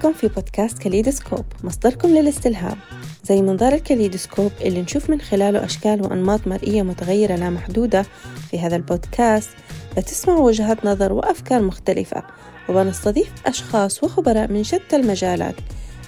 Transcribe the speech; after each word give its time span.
بكم 0.00 0.12
في 0.12 0.28
بودكاست 0.28 0.78
كاليدوسكوب 0.78 1.44
مصدركم 1.64 2.08
للاستلهام. 2.08 2.76
زي 3.24 3.42
منظار 3.42 3.74
الكاليدوسكوب 3.74 4.52
اللي 4.60 4.82
نشوف 4.82 5.10
من 5.10 5.20
خلاله 5.20 5.64
أشكال 5.64 6.02
وأنماط 6.02 6.46
مرئية 6.46 6.82
متغيرة 6.82 7.36
لا 7.36 7.50
محدودة 7.50 8.04
في 8.50 8.58
هذا 8.60 8.76
البودكاست. 8.76 9.50
بتسمعوا 9.96 10.46
وجهات 10.46 10.84
نظر 10.84 11.12
وأفكار 11.12 11.62
مختلفة. 11.62 12.22
وبنستضيف 12.68 13.32
أشخاص 13.46 14.04
وخبراء 14.04 14.52
من 14.52 14.64
شتى 14.64 14.96
المجالات 14.96 15.54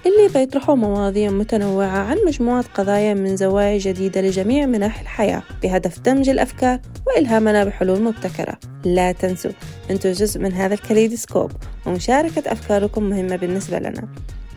اللي 0.07 0.29
بيطرحوا 0.35 0.75
مواضيع 0.75 1.31
متنوعة 1.31 1.99
عن 1.99 2.17
مجموعة 2.27 2.65
قضايا 2.75 3.15
من 3.15 3.37
زوايا 3.37 3.79
جديدة 3.79 4.21
لجميع 4.21 4.67
مناحي 4.67 5.03
الحياة 5.03 5.43
بهدف 5.63 6.01
دمج 6.01 6.29
الأفكار 6.29 6.81
وإلهامنا 7.07 7.65
بحلول 7.65 8.03
مبتكرة. 8.03 8.59
لا 8.85 9.13
تنسوا 9.13 9.51
أنتم 9.91 10.13
جزء 10.13 10.41
من 10.41 10.53
هذا 10.53 10.75
الكاليدوسكوب 10.75 11.51
ومشاركة 11.87 12.53
أفكاركم 12.53 13.03
مهمة 13.05 13.37
بالنسبة 13.37 13.79
لنا. 13.79 14.09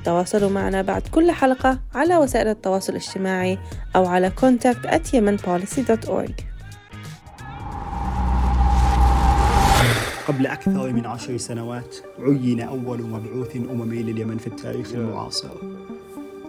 تواصلوا 0.06 0.50
معنا 0.50 0.82
بعد 0.82 1.02
كل 1.02 1.32
حلقة 1.32 1.80
على 1.96 2.18
وسائل 2.18 2.48
التواصل 2.48 2.94
الاجتماعي 2.94 3.58
أو 3.96 4.06
على 4.06 4.32
contact 4.42 4.88
at 4.88 5.16
yemenpolicy.org 5.16 6.32
قبل 10.28 10.48
أكثر 10.48 10.94
من 10.94 11.06
عشر 11.06 11.38
سنوات 11.38 11.96
عين 12.20 12.62
أول 12.62 13.02
مبعوث 13.02 13.56
أممي 13.56 14.04
لليمن 14.04 14.38
في 14.38 14.48
التاريخ 14.48 14.92
المعاصر. 14.94 15.50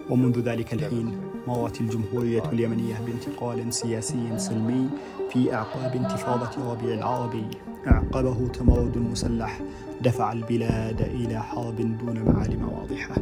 ومنذ 0.09 0.39
ذلك 0.39 0.73
الحين 0.73 1.21
مرت 1.47 1.81
الجمهورية 1.81 2.43
اليمنية 2.53 2.95
بانتقال 3.05 3.73
سياسي 3.73 4.37
سلمي 4.37 4.89
في 5.33 5.53
أعقاب 5.53 5.95
انتفاضة 5.95 6.71
ربيع 6.71 6.93
العربي. 6.93 7.47
أعقبه 7.87 8.47
تمرد 8.47 8.97
مسلح 8.97 9.61
دفع 10.01 10.31
البلاد 10.31 11.01
إلى 11.01 11.43
حرب 11.43 11.75
دون 11.75 12.23
معالم 12.25 12.69
واضحة. 12.69 13.15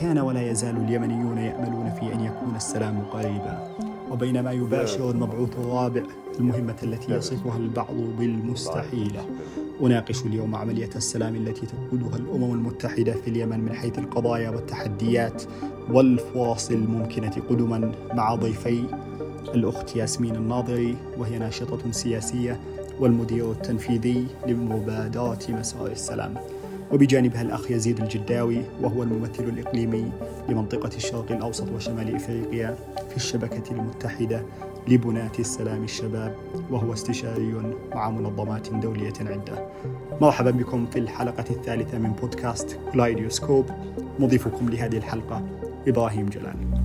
كان 0.00 0.18
ولا 0.18 0.50
يزال 0.50 0.76
اليمنيون 0.76 1.38
يأملون 1.38 1.90
في 1.90 2.14
أن 2.14 2.20
يكون 2.20 2.56
السلام 2.56 3.00
قريبا. 3.12 3.68
وبينما 4.10 4.52
يباشر 4.52 5.10
المبعوث 5.10 5.58
الرابع 5.58 6.02
المهمة 6.40 6.76
التي 6.82 7.12
يصفها 7.12 7.56
البعض 7.56 7.94
بالمستحيلة 8.18 9.26
أناقش 9.82 10.22
اليوم 10.22 10.54
عملية 10.54 10.90
السلام 10.96 11.36
التي 11.36 11.66
تقودها 11.66 12.16
الأمم 12.16 12.52
المتحدة 12.54 13.12
في 13.12 13.30
اليمن 13.30 13.60
من 13.60 13.72
حيث 13.72 13.98
القضايا 13.98 14.50
والتحديات 14.50 15.42
والفرص 15.90 16.70
الممكنة 16.70 17.32
قدما 17.50 17.92
مع 18.14 18.34
ضيفي 18.34 18.84
الأخت 19.54 19.96
ياسمين 19.96 20.36
الناظري 20.36 20.96
وهي 21.18 21.38
ناشطة 21.38 21.90
سياسية 21.90 22.60
والمدير 23.00 23.52
التنفيذي 23.52 24.26
لمبادرة 24.46 25.38
مسار 25.48 25.86
السلام. 25.86 26.34
وبجانبها 26.92 27.42
الأخ 27.42 27.70
يزيد 27.70 28.00
الجداوي 28.00 28.62
وهو 28.82 29.02
الممثل 29.02 29.44
الإقليمي 29.44 30.12
لمنطقة 30.48 30.96
الشرق 30.96 31.32
الأوسط 31.32 31.68
وشمال 31.68 32.14
إفريقيا 32.14 32.76
في 33.10 33.16
الشبكة 33.16 33.72
المتحدة 33.72 34.42
لبناة 34.88 35.32
السلام 35.38 35.84
الشباب 35.84 36.34
وهو 36.70 36.92
استشاري 36.92 37.54
مع 37.94 38.10
منظمات 38.10 38.68
دولية 38.74 39.12
عدة. 39.20 39.68
مرحبا 40.20 40.50
بكم 40.50 40.86
في 40.86 40.98
الحلقة 40.98 41.44
الثالثة 41.50 41.98
من 41.98 42.12
بودكاست 42.12 42.78
كلايديوسكوب 42.92 43.66
مضيفكم 44.18 44.68
لهذه 44.68 44.96
الحلقة 44.96 45.42
إبراهيم 45.88 46.26
جلال. 46.26 46.77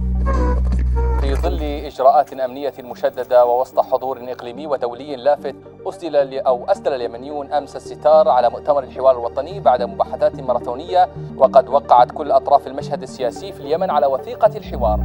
في 1.24 1.36
ظل 1.36 1.64
إجراءات 1.64 2.34
أمنية 2.34 2.74
مشددة 2.80 3.46
ووسط 3.46 3.80
حضور 3.80 4.32
إقليمي 4.32 4.68
ودولي 4.68 5.16
لافت 5.16 5.56
أسدل 5.86 6.40
أو 6.40 6.66
أسدل 6.66 6.94
اليمنيون 6.94 7.54
أمس 7.54 7.76
الستار 7.76 8.30
على 8.30 8.50
مؤتمر 8.50 8.84
الحوار 8.84 9.12
الوطني 9.12 9.60
بعد 9.60 9.84
مباحثات 9.84 10.40
ماراثونية 10.40 11.10
وقد 11.38 11.70
وقعت 11.70 12.12
كل 12.12 12.32
أطراف 12.32 12.68
المشهد 12.68 13.02
السياسي 13.02 13.52
في 13.52 13.60
اليمن 13.60 13.90
على 13.90 14.06
وثيقة 14.06 14.58
الحوار 14.58 15.00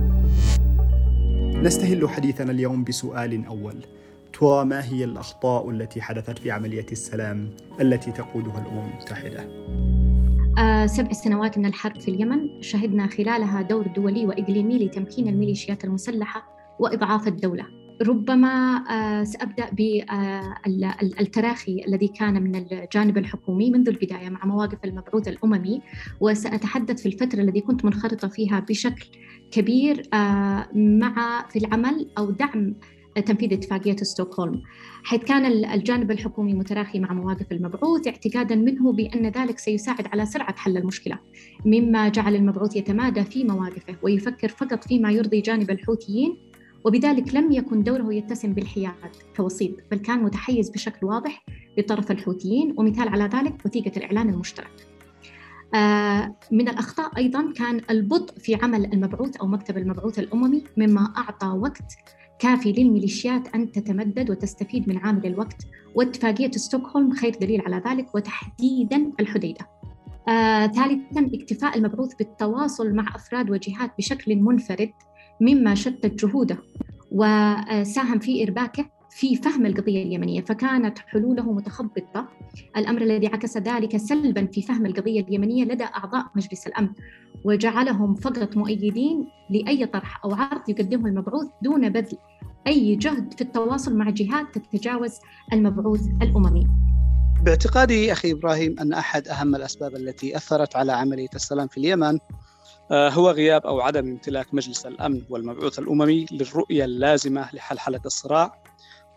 نستهل 1.63 2.09
حديثنا 2.09 2.53
اليوم 2.53 2.85
بسؤال 2.85 3.47
أول 3.47 3.85
ترى 4.41 4.65
ما 4.65 4.85
هي 4.85 5.05
الأخطاء 5.05 5.71
التي 5.71 6.03
حدثت 6.03 6.39
في 6.39 6.51
عملية 6.51 6.87
السلام 6.93 7.51
التي 7.81 8.13
تقودها 8.13 8.59
الأمم 8.59 8.91
المتحدة؟ 8.91 9.45
آه 10.59 10.87
سبع 10.87 11.13
سنوات 11.13 11.59
من 11.59 11.67
الحرب 11.67 12.01
في 12.01 12.11
اليمن 12.11 12.63
شهدنا 12.63 13.07
خلالها 13.07 13.63
دور 13.63 13.87
دولي 13.87 14.27
وإقليمي 14.27 14.79
لتمكين 14.79 15.29
الميليشيات 15.29 15.85
المسلحة 15.85 16.49
وإضعاف 16.79 17.29
الدولة. 17.29 17.67
ربما 18.03 18.85
آه 18.91 19.25
سأبدأ 19.25 19.69
بالتراخي 19.73 21.85
الذي 21.89 22.09
كان 22.09 22.43
من 22.43 22.57
الجانب 22.57 23.19
الحكومي 23.19 23.71
منذ 23.71 23.89
البداية 23.89 24.29
مع 24.29 24.47
مواقف 24.47 24.79
المبعوث 24.85 25.29
الأممي 25.29 25.83
وسأتحدث 26.21 27.01
في 27.03 27.07
الفترة 27.07 27.41
التي 27.41 27.61
كنت 27.61 27.85
منخرطة 27.85 28.29
فيها 28.29 28.61
بشكل 28.61 29.07
كبير 29.51 30.03
آه 30.15 30.69
مع 30.75 31.47
في 31.49 31.59
العمل 31.59 32.11
أو 32.19 32.31
دعم 32.31 32.75
تنفيذ 33.21 33.53
اتفاقية 33.53 33.97
ستوكهولم. 33.97 34.63
حيث 35.05 35.25
كان 35.25 35.47
الجانب 35.47 36.11
الحكومي 36.11 36.55
متراخي 36.55 37.01
مع 37.01 37.13
مواقف 37.13 37.53
المبعوث 37.53 38.07
اعتقادا 38.07 38.55
منه 38.55 38.93
بأن 38.93 39.27
ذلك 39.27 39.59
سيساعد 39.59 40.07
على 40.13 40.27
سرعة 40.27 40.57
حل 40.57 40.77
المشكلة 40.77 41.19
مما 41.65 42.09
جعل 42.09 42.37
المبعوث 42.37 42.77
يتمادى 42.77 43.25
في 43.25 43.45
مواقفه 43.45 43.97
ويفكر 44.03 44.49
فقط 44.49 44.85
فيما 44.85 45.13
يرضي 45.13 45.41
جانب 45.41 45.71
الحوثيين 45.71 46.37
وبذلك 46.85 47.35
لم 47.35 47.53
يكن 47.53 47.83
دوره 47.83 48.15
يتسم 48.15 48.53
بالحياد 48.53 49.17
كوسيط 49.37 49.71
بل 49.91 49.99
كان 49.99 50.23
متحيز 50.23 50.71
بشكل 50.71 51.07
واضح 51.07 51.45
لطرف 51.79 52.11
الحوثيين 52.11 52.75
ومثال 52.77 53.09
على 53.09 53.25
ذلك 53.25 53.67
وثيقة 53.67 53.93
الإعلان 53.97 54.29
المشترك. 54.29 54.87
آه 55.75 56.37
من 56.53 56.69
الأخطاء 56.69 57.17
أيضا 57.17 57.53
كان 57.53 57.81
البطء 57.91 58.39
في 58.39 58.55
عمل 58.55 58.93
المبعوث 58.93 59.37
أو 59.37 59.47
مكتب 59.47 59.79
المبعوث 59.79 60.19
الأممي 60.19 60.65
مما 60.77 61.13
أعطى 61.17 61.47
وقت 61.47 61.93
كافي 62.39 62.73
للميليشيات 62.73 63.55
أن 63.55 63.73
تتمدد 63.73 64.31
وتستفيد 64.31 64.89
من 64.89 64.99
عامل 64.99 65.27
الوقت. 65.27 65.67
واتفاقية 65.95 66.51
ستوكهولم 66.51 67.13
خير 67.13 67.37
دليل 67.41 67.61
على 67.61 67.83
ذلك 67.89 68.15
وتحديدا 68.15 69.13
الحديدة. 69.21 69.67
آه، 70.29 70.67
ثالثا 70.67 71.31
اكتفاء 71.35 71.79
المبعوث 71.79 72.15
بالتواصل 72.15 72.93
مع 72.93 73.17
أفراد 73.17 73.51
وجهات 73.51 73.91
بشكل 73.99 74.37
منفرد 74.37 74.91
مما 75.41 75.75
شتت 75.75 76.25
جهوده. 76.25 76.59
وساهم 77.13 78.19
في 78.19 78.45
إرباكه 78.45 78.98
في 79.19 79.37
فهم 79.37 79.67
القضية 79.67 80.03
اليمنية 80.03 80.41
فكانت 80.41 80.99
حلوله 80.99 81.53
متخبطة. 81.53 82.29
الأمر 82.77 83.03
الذي 83.03 83.27
عكس 83.27 83.57
ذلك 83.57 83.97
سلبا 83.97 84.47
في 84.47 84.63
فهم 84.63 84.87
القضية 84.87 85.21
اليمنية 85.21 85.65
لدى 85.65 85.85
أعضاء 85.85 86.27
مجلس 86.35 86.67
الأمن 86.67 86.89
وجعلهم 87.45 88.15
فقط 88.15 88.57
مؤيدين 88.57 89.27
لأي 89.51 89.87
طرح 89.87 90.25
أو 90.25 90.35
عرض 90.35 90.61
يقدمه 90.69 91.09
المبعوث 91.09 91.47
دون 91.63 91.89
بذل 91.89 92.19
أي 92.67 92.97
جهد 92.97 93.35
في 93.35 93.41
التواصل 93.41 93.97
مع 93.97 94.11
جهات 94.11 94.59
تتجاوز 94.59 95.13
المبعوث 95.53 96.03
الأممي. 96.23 96.67
باعتقادي 97.43 98.13
أخي 98.13 98.33
إبراهيم 98.33 98.77
أن 98.81 98.93
أحد 98.93 99.29
أهم 99.29 99.55
الأسباب 99.55 99.97
التي 99.97 100.37
أثرت 100.37 100.77
على 100.77 100.93
عملية 100.93 101.31
السلام 101.35 101.69
في 101.69 101.79
اليمن 101.79 102.19
آه، 102.91 103.09
هو 103.09 103.31
غياب 103.31 103.67
أو 103.67 103.81
عدم 103.81 104.09
امتلاك 104.09 104.55
مجلس 104.55 104.87
الأمن 104.87 105.23
والمبعوث 105.31 105.79
الأممي 105.79 106.27
للرؤية 106.33 106.85
اللازمة 106.85 107.49
لحلحلة 107.53 108.01
الصراع 108.07 108.68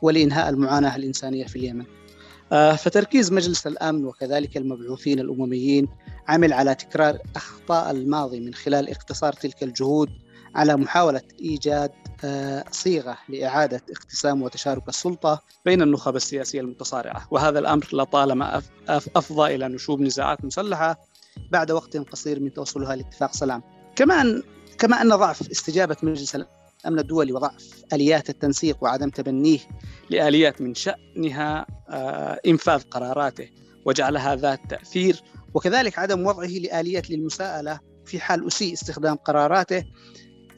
ولإنهاء 0.02 0.50
المعاناة 0.50 0.96
الإنسانية 0.96 1.46
في 1.46 1.56
اليمن. 1.56 1.86
آه، 2.52 2.76
فتركيز 2.76 3.32
مجلس 3.32 3.68
الأمن 3.68 4.06
وكذلك 4.06 4.58
المبعوثين 4.58 5.20
الأمميين 5.20 5.88
عمل 6.28 6.54
على 6.54 6.76
تكرار 6.76 7.18
أخطاء 7.36 7.92
الماضي 7.92 8.40
من 8.40 8.54
خلال 8.54 8.90
اقتصار 8.90 9.34
تلك 9.34 9.64
الجهود 9.64 10.10
على 10.56 10.76
محاولة 10.76 11.22
إيجاد 11.42 11.92
آه، 12.24 12.66
صيغة 12.72 13.18
لإعادة 13.30 13.82
اقتسام 13.92 14.42
وتشارك 14.42 14.90
السلطة 14.90 15.42
بين 15.66 15.82
النخب 15.82 16.16
السياسية 16.16 16.62
المتصارعة. 16.62 17.28
وهذا 17.32 17.60
الأمر 17.60 17.88
لطالما 17.94 18.62
أفضى 18.90 19.56
إلى 19.56 19.68
نشوب 19.68 20.02
نزاعات 20.02 20.46
مسلحة 20.46 21.00
بعد 21.52 21.72
وقت 21.72 21.98
قصير 21.98 22.40
من 22.40 22.54
توصلها 22.54 22.96
لاتفاق 22.96 23.34
سلام. 23.34 23.64
كما 23.96 24.22
أن 24.22 24.44
كما 24.78 25.02
أن 25.02 25.10
ضعف 25.10 25.52
استجابة 25.52 25.98
مجلس 26.04 26.36
الأمن 26.82 27.00
الدولي 27.00 27.34
وضعف 27.34 27.84
آليات 27.94 28.30
التنسيق 28.30 28.78
وعدم 28.84 29.10
تبنيه 29.10 29.60
لآليات 30.10 30.62
من 30.62 30.74
شأنها 30.76 31.66
آه، 31.90 32.40
إنفاذ 32.48 32.82
قراراته 32.82 33.50
وجعلها 33.86 34.36
ذات 34.36 34.60
تأثير 34.70 35.22
وكذلك 35.54 36.00
عدم 36.00 36.26
وضعه 36.26 36.48
لآليات 36.48 37.10
للمساءلة 37.10 37.80
في 38.06 38.20
حال 38.20 38.48
أسيء 38.48 38.74
استخدام 38.74 39.16
قراراته 39.16 39.84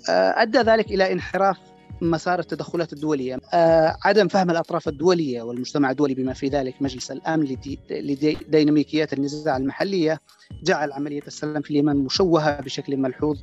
آه، 0.09 0.41
أدى 0.41 0.57
ذلك 0.57 0.91
إلى 0.91 1.11
انحراف 1.11 1.57
مسار 2.01 2.39
التدخلات 2.39 2.93
الدولية. 2.93 3.39
آه، 3.53 3.97
عدم 4.03 4.27
فهم 4.27 4.49
الأطراف 4.49 4.87
الدولية 4.87 5.41
والمجتمع 5.41 5.91
الدولي 5.91 6.13
بما 6.13 6.33
في 6.33 6.47
ذلك 6.47 6.81
مجلس 6.81 7.11
الأمن 7.11 7.57
لديناميكيات 7.89 9.13
النزاع 9.13 9.57
المحلية 9.57 10.21
جعل 10.63 10.91
عملية 10.91 11.21
السلام 11.27 11.61
في 11.61 11.71
اليمن 11.71 11.95
مشوهة 11.95 12.61
بشكل 12.61 12.97
ملحوظ. 12.97 13.37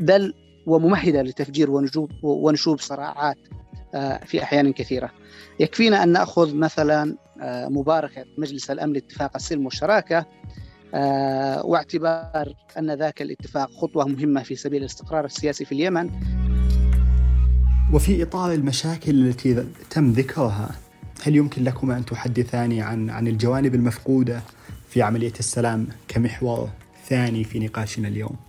بل 0.00 0.34
وممهدة 0.68 1.22
لتفجير 1.22 1.70
ونجوب 1.70 2.10
ونشوب 2.22 2.80
صراعات 2.80 3.38
آه، 3.94 4.24
في 4.24 4.42
أحيان 4.42 4.72
كثيرة 4.72 5.10
يكفينا 5.60 6.02
أن 6.02 6.08
نأخذ 6.08 6.54
مثلا 6.54 7.16
آه، 7.42 7.68
مباركة 7.68 8.24
مجلس 8.38 8.70
الأمن 8.70 8.92
لاتفاق 8.92 9.30
السلم 9.36 9.64
والشراكة 9.64 10.26
آه، 10.94 11.66
واعتبار 11.66 12.54
أن 12.78 12.90
ذاك 12.90 13.22
الاتفاق 13.22 13.70
خطوة 13.70 14.08
مهمة 14.08 14.42
في 14.42 14.56
سبيل 14.56 14.80
الاستقرار 14.80 15.24
السياسي 15.24 15.64
في 15.64 15.72
اليمن 15.72 16.10
وفي 17.92 18.22
إطار 18.22 18.52
المشاكل 18.52 19.28
التي 19.28 19.64
تم 19.90 20.10
ذكرها 20.10 20.70
هل 21.22 21.36
يمكن 21.36 21.64
لكم 21.64 21.90
أن 21.90 22.04
تحدثاني 22.04 22.82
عن 22.82 23.10
عن 23.10 23.28
الجوانب 23.28 23.74
المفقودة 23.74 24.42
في 24.88 25.02
عملية 25.02 25.32
السلام 25.38 25.86
كمحور 26.08 26.68
ثاني 27.08 27.44
في 27.44 27.58
نقاشنا 27.58 28.08
اليوم؟ 28.08 28.47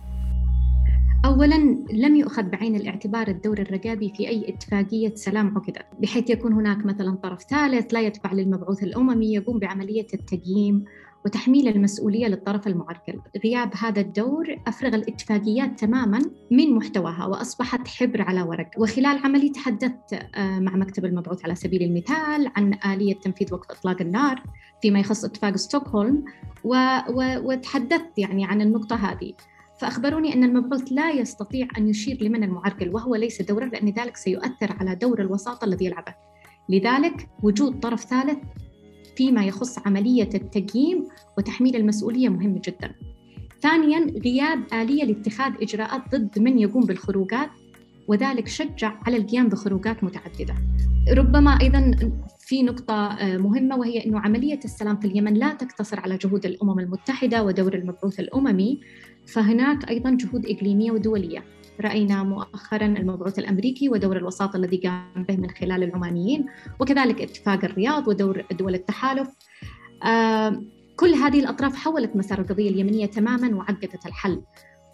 أولا 1.24 1.84
لم 1.92 2.16
يؤخذ 2.16 2.42
بعين 2.42 2.76
الاعتبار 2.76 3.28
الدور 3.28 3.58
الرقابي 3.58 4.12
في 4.16 4.28
أي 4.28 4.48
اتفاقية 4.48 5.14
سلام 5.14 5.56
عقدت 5.56 5.86
بحيث 6.00 6.30
يكون 6.30 6.52
هناك 6.52 6.84
مثلا 6.86 7.16
طرف 7.22 7.42
ثالث 7.42 7.94
لا 7.94 8.00
يتبع 8.00 8.32
للمبعوث 8.32 8.82
الأممي 8.82 9.34
يقوم 9.34 9.58
بعملية 9.58 10.06
التقييم 10.14 10.84
وتحميل 11.24 11.68
المسؤولية 11.68 12.26
للطرف 12.26 12.66
المعرقل. 12.66 13.20
غياب 13.44 13.70
هذا 13.76 14.00
الدور 14.00 14.56
أفرغ 14.66 14.94
الاتفاقيات 14.94 15.80
تماما 15.80 16.20
من 16.50 16.74
محتواها 16.74 17.26
وأصبحت 17.26 17.88
حبر 17.88 18.22
على 18.22 18.42
ورق. 18.42 18.70
وخلال 18.78 19.18
عملي 19.24 19.48
تحدثت 19.48 20.12
آه، 20.34 20.58
مع 20.58 20.76
مكتب 20.76 21.04
المبعوث 21.04 21.44
على 21.44 21.54
سبيل 21.54 21.82
المثال 21.82 22.50
عن 22.56 22.74
آلية 22.94 23.14
تنفيذ 23.14 23.54
وقف 23.54 23.70
إطلاق 23.70 24.00
النار 24.00 24.42
فيما 24.82 25.00
يخص 25.00 25.24
اتفاق 25.24 25.56
ستوكهولم 25.56 26.24
و... 26.64 26.74
و... 27.10 27.38
وتحدثت 27.38 28.18
يعني 28.18 28.44
عن 28.44 28.60
النقطة 28.62 28.96
هذه. 28.96 29.32
فأخبروني 29.80 30.34
أن 30.34 30.44
المبعوث 30.44 30.92
لا 30.92 31.10
يستطيع 31.10 31.68
أن 31.78 31.88
يشير 31.88 32.22
لمن 32.22 32.44
المعرقل 32.44 32.94
وهو 32.94 33.14
ليس 33.14 33.42
دوره 33.42 33.64
لأن 33.64 33.88
ذلك 33.88 34.16
سيؤثر 34.16 34.76
على 34.80 34.94
دور 34.94 35.20
الوساطة 35.20 35.64
الذي 35.64 35.84
يلعبه. 35.84 36.14
لذلك 36.68 37.28
وجود 37.42 37.80
طرف 37.80 38.04
ثالث 38.04 38.38
فيما 39.16 39.44
يخص 39.44 39.78
عملية 39.86 40.30
التقييم 40.34 41.04
وتحميل 41.38 41.76
المسؤولية 41.76 42.28
مهم 42.28 42.54
جدا. 42.54 42.94
ثانيا 43.60 43.98
غياب 44.24 44.64
آلية 44.72 45.04
لاتخاذ 45.04 45.52
إجراءات 45.62 46.14
ضد 46.14 46.38
من 46.38 46.58
يقوم 46.58 46.82
بالخروجات 46.82 47.50
وذلك 48.08 48.48
شجع 48.48 48.98
على 49.06 49.16
القيام 49.16 49.48
بخروجات 49.48 50.04
متعددة. 50.04 50.54
ربما 51.16 51.60
أيضا 51.60 51.90
في 52.50 52.62
نقطة 52.62 52.94
آه، 52.94 53.36
مهمة 53.36 53.76
وهي 53.76 54.06
أنه 54.06 54.20
عملية 54.20 54.60
السلام 54.64 54.96
في 54.96 55.06
اليمن 55.06 55.34
لا 55.34 55.54
تقتصر 55.54 56.00
على 56.00 56.16
جهود 56.16 56.46
الأمم 56.46 56.78
المتحدة 56.78 57.42
ودور 57.42 57.74
المبعوث 57.74 58.20
الأممي 58.20 58.80
فهناك 59.26 59.90
أيضا 59.90 60.10
جهود 60.10 60.46
إقليمية 60.46 60.90
ودولية. 60.90 61.44
رأينا 61.80 62.22
مؤخرا 62.22 62.86
المبعوث 62.86 63.38
الأمريكي 63.38 63.88
ودور 63.88 64.16
الوساطة 64.16 64.56
الذي 64.56 64.76
قام 64.76 65.24
به 65.28 65.36
من 65.36 65.50
خلال 65.50 65.82
العمانيين 65.82 66.46
وكذلك 66.80 67.22
اتفاق 67.22 67.64
الرياض 67.64 68.08
ودور 68.08 68.44
دول 68.58 68.74
التحالف. 68.74 69.28
آه 70.04 70.62
كل 70.96 71.14
هذه 71.14 71.40
الأطراف 71.40 71.76
حولت 71.76 72.16
مسار 72.16 72.40
القضية 72.40 72.70
اليمنية 72.70 73.06
تماما 73.06 73.56
وعقدت 73.56 74.06
الحل. 74.06 74.42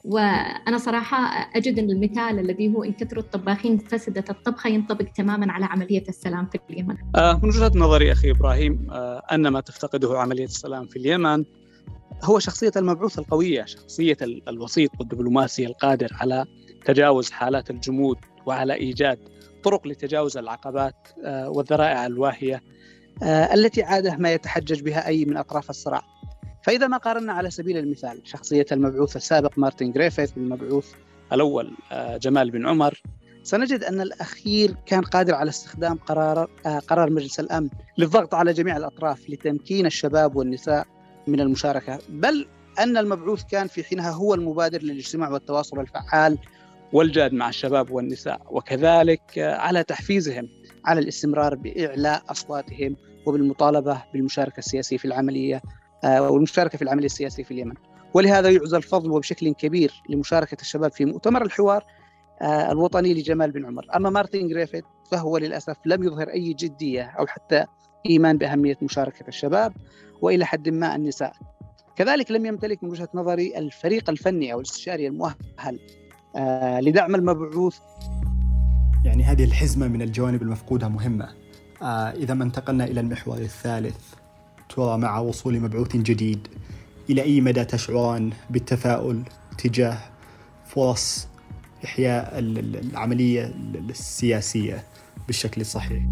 وأنا 0.06 0.78
صراحة 0.78 1.18
أجد 1.54 1.78
أن 1.78 1.90
المثال 1.90 2.38
الذي 2.38 2.74
هو 2.74 2.84
إن 2.84 2.92
كثروا 2.92 3.22
الطباخين 3.22 3.78
فسدت 3.78 4.30
الطبخة 4.30 4.68
ينطبق 4.68 5.04
تماما 5.04 5.52
على 5.52 5.64
عملية 5.64 6.04
السلام 6.08 6.46
في 6.46 6.58
اليمن. 6.70 6.96
آه 7.16 7.40
من 7.42 7.48
وجهة 7.48 7.72
نظري 7.74 8.12
أخي 8.12 8.30
إبراهيم 8.30 8.90
آه 8.90 9.22
أن 9.32 9.48
ما 9.48 9.60
تفتقده 9.60 10.18
عملية 10.18 10.44
السلام 10.44 10.86
في 10.86 10.98
اليمن 10.98 11.44
هو 12.24 12.38
شخصية 12.38 12.72
المبعوث 12.76 13.18
القوية 13.18 13.64
شخصية 13.64 14.16
الوسيط 14.22 14.90
والدبلوماسي 15.00 15.66
القادر 15.66 16.08
على 16.12 16.44
تجاوز 16.84 17.30
حالات 17.30 17.70
الجمود 17.70 18.16
وعلى 18.46 18.74
إيجاد 18.74 19.18
طرق 19.62 19.86
لتجاوز 19.86 20.36
العقبات 20.36 21.08
آه، 21.24 21.50
والذرائع 21.50 22.06
الواهية 22.06 22.62
آه، 23.22 23.54
التي 23.54 23.82
عادة 23.82 24.16
ما 24.16 24.32
يتحجج 24.32 24.82
بها 24.82 25.06
أي 25.06 25.24
من 25.24 25.36
أطراف 25.36 25.70
الصراع. 25.70 26.02
فإذا 26.66 26.86
ما 26.86 26.96
قارنا 26.96 27.32
على 27.32 27.50
سبيل 27.50 27.76
المثال 27.76 28.20
شخصية 28.24 28.66
المبعوث 28.72 29.16
السابق 29.16 29.58
مارتن 29.58 29.92
جريفيث 29.92 30.30
بالمبعوث 30.30 30.92
الأول 31.32 31.72
آه، 31.92 32.16
جمال 32.16 32.50
بن 32.50 32.66
عمر 32.66 33.02
سنجد 33.42 33.84
أن 33.84 34.00
الأخير 34.00 34.76
كان 34.86 35.00
قادر 35.00 35.34
على 35.34 35.48
استخدام 35.48 35.96
قرار 35.96 36.50
قرار 36.88 37.10
مجلس 37.10 37.40
الأمن 37.40 37.68
للضغط 37.98 38.34
على 38.34 38.52
جميع 38.52 38.76
الأطراف 38.76 39.30
لتمكين 39.30 39.86
الشباب 39.86 40.36
والنساء 40.36 40.86
من 41.26 41.40
المشاركة 41.40 41.98
بل 42.08 42.46
أن 42.78 42.96
المبعوث 42.96 43.44
كان 43.44 43.66
في 43.66 43.84
حينها 43.84 44.10
هو 44.10 44.34
المبادر 44.34 44.82
للاجتماع 44.82 45.30
والتواصل 45.30 45.80
الفعال 45.80 46.38
والجاد 46.92 47.32
مع 47.32 47.48
الشباب 47.48 47.90
والنساء 47.90 48.40
وكذلك 48.50 49.38
على 49.38 49.82
تحفيزهم 49.82 50.48
على 50.84 51.00
الاستمرار 51.00 51.54
بإعلاء 51.54 52.22
أصواتهم 52.28 52.96
وبالمطالبة 53.26 54.02
بالمشاركة 54.12 54.58
السياسية 54.58 54.96
في 54.96 55.04
العملية 55.04 55.62
آه، 56.04 56.30
والمشاركة 56.30 56.78
في 56.78 56.82
العملية 56.82 57.06
السياسية 57.06 57.42
في 57.42 57.50
اليمن. 57.50 57.74
ولهذا 58.14 58.50
يعزى 58.50 58.76
الفضل 58.76 59.10
وبشكل 59.10 59.52
كبير 59.52 60.02
لمشاركة 60.08 60.56
الشباب 60.60 60.92
في 60.92 61.04
مؤتمر 61.04 61.42
الحوار 61.42 61.84
آه، 62.42 62.72
الوطني 62.72 63.14
لجمال 63.14 63.50
بن 63.50 63.66
عمر. 63.66 63.86
أما 63.96 64.10
مارتن 64.10 64.48
جريفيث 64.48 64.84
فهو 65.10 65.38
للأسف 65.38 65.76
لم 65.86 66.02
يظهر 66.02 66.28
أي 66.28 66.52
جدية 66.52 67.02
أو 67.02 67.26
حتى 67.26 67.64
إيمان 68.06 68.38
بأهمية 68.38 68.76
مشاركة 68.82 69.28
الشباب 69.28 69.72
وإلى 70.22 70.46
حد 70.46 70.68
ما 70.68 70.96
النساء. 70.96 71.32
كذلك 71.96 72.30
لم 72.30 72.46
يمتلك 72.46 72.84
من 72.84 72.90
وجهة 72.90 73.08
نظري 73.14 73.58
الفريق 73.58 74.10
الفني 74.10 74.52
أو 74.52 74.60
الاستشاري 74.60 75.06
المؤهل 75.06 75.80
آه، 76.36 76.80
لدعم 76.80 77.14
المبعوث. 77.14 77.78
يعني 79.04 79.24
هذه 79.24 79.44
الحزمة 79.44 79.88
من 79.88 80.02
الجوانب 80.02 80.42
المفقودة 80.42 80.88
مهمة. 80.88 81.28
إذا 82.16 82.34
ما 82.34 82.44
انتقلنا 82.44 82.84
إلى 82.84 83.00
المحور 83.00 83.38
الثالث 83.38 84.15
ترى 84.76 84.98
مع 84.98 85.18
وصول 85.18 85.60
مبعوث 85.60 85.96
جديد. 85.96 86.48
إلى 87.10 87.22
أي 87.22 87.40
مدى 87.40 87.64
تشعران 87.64 88.30
بالتفاؤل 88.50 89.22
تجاه 89.58 89.98
فرص 90.66 91.28
إحياء 91.84 92.38
العملية 92.38 93.54
السياسية 93.90 94.84
بالشكل 95.26 95.60
الصحيح؟ 95.60 96.02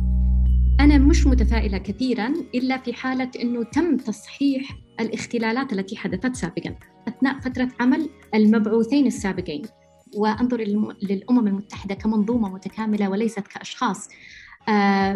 أنا 0.80 0.98
مش 0.98 1.26
متفائلة 1.26 1.78
كثيرا 1.78 2.34
إلا 2.54 2.78
في 2.78 2.92
حالة 2.92 3.30
أنه 3.42 3.62
تم 3.62 3.96
تصحيح 3.96 4.76
الاختلالات 5.00 5.72
التي 5.72 5.96
حدثت 5.96 6.36
سابقا 6.36 6.74
أثناء 7.08 7.40
فترة 7.40 7.68
عمل 7.80 8.08
المبعوثين 8.34 9.06
السابقين. 9.06 9.62
وأنظر 10.16 10.60
للأمم 11.02 11.46
المتحدة 11.46 11.94
كمنظومة 11.94 12.48
متكاملة 12.48 13.10
وليست 13.10 13.40
كأشخاص. 13.40 14.08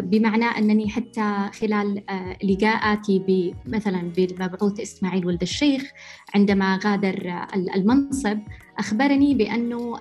بمعنى 0.01 0.45
أنني 0.45 0.89
حتى 0.89 1.49
خلال 1.59 2.09
آه، 2.09 2.37
لقاءاتي 2.43 3.53
مثلا 3.65 4.01
بالمبعوث 4.01 4.79
إسماعيل 4.79 5.25
ولد 5.25 5.41
الشيخ 5.41 5.91
عندما 6.35 6.79
غادر 6.85 7.45
المنصب 7.75 8.39
أخبرني 8.79 9.35
بأنه 9.35 9.99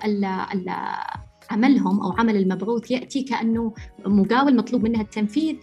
عملهم 1.51 2.01
أو 2.01 2.13
عمل 2.13 2.37
المبعوث 2.37 2.91
يأتي 2.91 3.23
كأنه 3.23 3.75
مقاول 4.07 4.57
مطلوب 4.57 4.83
منها 4.83 5.03
التنفيذ 5.03 5.57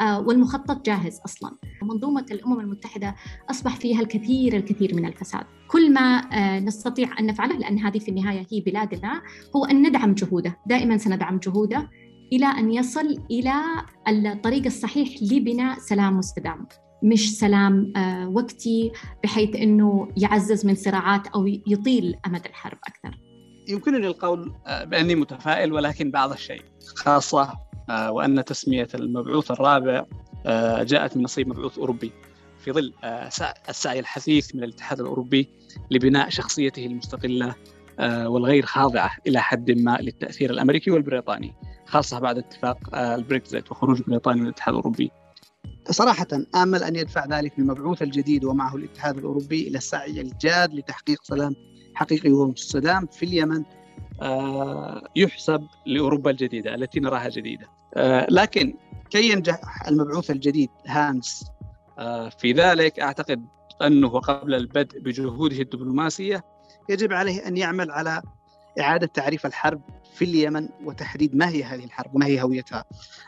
آه، 0.00 0.20
والمخطط 0.20 0.86
جاهز 0.86 1.20
أصلا. 1.24 1.52
منظومة 1.82 2.26
الأمم 2.30 2.60
المتحدة 2.60 3.14
أصبح 3.50 3.76
فيها 3.76 4.00
الكثير 4.00 4.56
الكثير 4.56 4.94
من 4.94 5.06
الفساد. 5.06 5.44
كل 5.68 5.92
ما 5.92 6.20
آه، 6.32 6.60
نستطيع 6.60 7.18
أن 7.20 7.26
نفعله 7.26 7.58
لأن 7.58 7.78
هذه 7.78 7.98
في 7.98 8.08
النهاية 8.08 8.46
هي 8.52 8.60
بلادنا 8.60 9.22
هو 9.56 9.64
أن 9.64 9.88
ندعم 9.88 10.14
جهوده، 10.14 10.58
دائما 10.66 10.96
سندعم 10.96 11.38
جهوده 11.38 11.90
إلى 12.34 12.46
أن 12.46 12.72
يصل 12.72 13.18
إلى 13.30 13.52
الطريق 14.08 14.64
الصحيح 14.66 15.08
لبناء 15.22 15.78
سلام 15.78 16.18
مستدام. 16.18 16.66
مش 17.02 17.38
سلام 17.38 17.92
آه، 17.96 18.28
وقتي 18.28 18.92
بحيث 19.22 19.56
إنه 19.56 20.08
يعزز 20.16 20.66
من 20.66 20.74
صراعات 20.74 21.26
أو 21.26 21.46
يطيل 21.46 22.16
أمد 22.26 22.46
الحرب 22.46 22.78
أكثر. 22.86 23.18
يمكنني 23.68 24.06
القول 24.06 24.52
بأني 24.66 25.14
متفائل 25.14 25.72
ولكن 25.72 26.10
بعض 26.10 26.32
الشيء 26.32 26.62
خاصة 26.96 27.52
آه، 27.90 28.12
وأن 28.12 28.44
تسمية 28.44 28.88
المبعوث 28.94 29.50
الرابع 29.50 30.04
آه، 30.46 30.82
جاءت 30.82 31.16
من 31.16 31.22
نصيب 31.22 31.48
مبعوث 31.48 31.78
أوروبي 31.78 32.12
في 32.58 32.72
ظل 32.72 32.92
آه، 33.04 33.30
السعي 33.68 33.98
الحثيث 33.98 34.54
من 34.54 34.64
الاتحاد 34.64 35.00
الأوروبي 35.00 35.48
لبناء 35.90 36.28
شخصيته 36.28 36.86
المستقلة 36.86 37.54
والغير 38.00 38.66
خاضعة 38.66 39.10
إلى 39.26 39.40
حد 39.40 39.70
ما 39.70 39.98
للتأثير 40.00 40.50
الأمريكي 40.50 40.90
والبريطاني 40.90 41.54
خاصة 41.94 42.18
بعد 42.18 42.38
اتفاق 42.38 42.94
البريكزيت 42.94 43.70
وخروج 43.70 44.02
بريطانيا 44.02 44.40
من 44.40 44.46
الاتحاد 44.46 44.74
الأوروبي. 44.74 45.10
صراحة 45.90 46.26
آمل 46.54 46.82
أن 46.82 46.96
يدفع 46.96 47.26
ذلك 47.26 47.58
المبعوث 47.58 48.02
الجديد 48.02 48.44
ومعه 48.44 48.76
الاتحاد 48.76 49.18
الأوروبي 49.18 49.68
إلى 49.68 49.78
السعي 49.78 50.20
الجاد 50.20 50.74
لتحقيق 50.74 51.22
سلام 51.22 51.54
حقيقي 51.94 52.30
ومستدام 52.30 53.06
في 53.06 53.26
اليمن 53.26 53.64
آه، 54.22 55.02
يحسب 55.16 55.66
لأوروبا 55.86 56.30
الجديدة 56.30 56.74
التي 56.74 57.00
نراها 57.00 57.28
جديدة. 57.28 57.66
آه، 57.94 58.26
لكن 58.30 58.74
كي 59.10 59.30
ينجح 59.30 59.88
المبعوث 59.88 60.30
الجديد 60.30 60.70
هانس 60.86 61.44
آه، 61.98 62.28
في 62.28 62.52
ذلك 62.52 63.00
أعتقد 63.00 63.46
أنه 63.82 64.08
قبل 64.08 64.54
البدء 64.54 65.00
بجهوده 65.00 65.58
الدبلوماسية 65.60 66.44
يجب 66.88 67.12
عليه 67.12 67.48
أن 67.48 67.56
يعمل 67.56 67.90
على 67.90 68.22
إعادة 68.80 69.06
تعريف 69.06 69.46
الحرب 69.46 69.80
في 70.14 70.24
اليمن 70.24 70.68
وتحديد 70.84 71.36
ما 71.36 71.48
هي 71.48 71.64
هذه 71.64 71.84
الحرب 71.84 72.14
وما 72.14 72.26
هي 72.26 72.42
هويتها. 72.42 72.84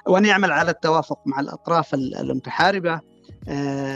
وأن 0.07 0.25
يعمل 0.25 0.53
على 0.53 0.71
التوافق 0.71 1.19
مع 1.27 1.41
الأطراف 1.41 1.95
المتحاربه 1.95 3.01